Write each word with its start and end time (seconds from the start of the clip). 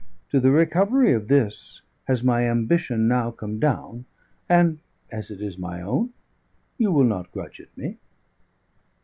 To 0.31 0.39
the 0.39 0.49
recovery 0.49 1.13
of 1.13 1.27
this 1.27 1.83
has 2.05 2.23
my 2.23 2.49
ambition 2.49 3.07
now 3.07 3.29
come 3.29 3.59
down; 3.59 4.05
and, 4.49 4.79
as 5.11 5.29
it 5.29 5.41
is 5.43 5.59
my 5.59 5.79
own, 5.79 6.11
you 6.79 6.91
will 6.91 7.03
not 7.03 7.31
grudge 7.31 7.59
it 7.59 7.69
me." 7.77 7.97